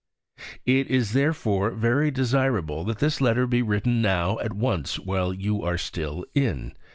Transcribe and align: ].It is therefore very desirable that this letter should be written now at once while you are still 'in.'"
].It 0.65 0.87
is 0.87 1.11
therefore 1.13 1.69
very 1.69 2.09
desirable 2.09 2.83
that 2.85 2.97
this 2.97 3.21
letter 3.21 3.43
should 3.43 3.51
be 3.51 3.61
written 3.61 4.01
now 4.01 4.39
at 4.39 4.51
once 4.53 4.97
while 4.97 5.31
you 5.31 5.61
are 5.61 5.77
still 5.77 6.25
'in.'" 6.33 6.73